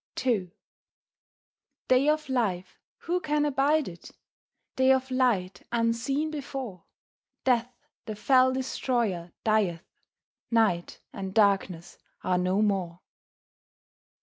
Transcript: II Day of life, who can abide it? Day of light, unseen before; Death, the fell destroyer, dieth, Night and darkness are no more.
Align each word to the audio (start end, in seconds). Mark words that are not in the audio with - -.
II 0.25 0.51
Day 1.87 2.09
of 2.09 2.27
life, 2.27 2.79
who 3.01 3.19
can 3.19 3.45
abide 3.45 3.87
it? 3.87 4.09
Day 4.75 4.91
of 4.93 5.11
light, 5.11 5.61
unseen 5.71 6.31
before; 6.31 6.85
Death, 7.43 7.71
the 8.07 8.15
fell 8.15 8.51
destroyer, 8.51 9.31
dieth, 9.45 9.83
Night 10.49 11.01
and 11.13 11.35
darkness 11.35 11.99
are 12.23 12.39
no 12.39 12.63
more. 12.63 13.01